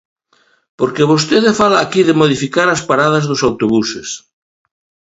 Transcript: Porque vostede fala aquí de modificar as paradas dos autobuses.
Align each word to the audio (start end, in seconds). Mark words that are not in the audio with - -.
Porque 0.79 1.09
vostede 1.11 1.57
fala 1.59 1.77
aquí 1.81 2.01
de 2.07 2.17
modificar 2.21 2.67
as 2.69 2.81
paradas 2.89 3.27
dos 3.29 3.43
autobuses. 3.47 4.09